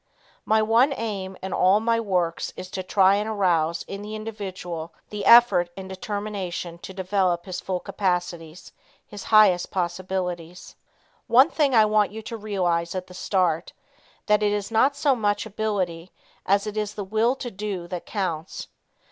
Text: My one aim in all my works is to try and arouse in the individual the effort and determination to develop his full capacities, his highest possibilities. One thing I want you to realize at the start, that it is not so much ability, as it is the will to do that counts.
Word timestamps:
My 0.45 0.63
one 0.63 0.93
aim 0.93 1.37
in 1.43 1.53
all 1.53 1.79
my 1.79 1.99
works 1.99 2.51
is 2.57 2.71
to 2.71 2.81
try 2.81 3.17
and 3.17 3.29
arouse 3.29 3.83
in 3.83 4.01
the 4.01 4.15
individual 4.15 4.95
the 5.11 5.25
effort 5.27 5.69
and 5.77 5.87
determination 5.87 6.79
to 6.79 6.91
develop 6.91 7.45
his 7.45 7.61
full 7.61 7.79
capacities, 7.79 8.71
his 9.05 9.25
highest 9.25 9.69
possibilities. 9.69 10.75
One 11.27 11.51
thing 11.51 11.75
I 11.75 11.85
want 11.85 12.09
you 12.11 12.23
to 12.23 12.35
realize 12.35 12.95
at 12.95 13.05
the 13.05 13.13
start, 13.13 13.73
that 14.25 14.41
it 14.41 14.51
is 14.51 14.71
not 14.71 14.95
so 14.95 15.15
much 15.15 15.45
ability, 15.45 16.11
as 16.47 16.65
it 16.65 16.77
is 16.77 16.95
the 16.95 17.03
will 17.03 17.35
to 17.35 17.51
do 17.51 17.87
that 17.89 18.07
counts. 18.07 18.69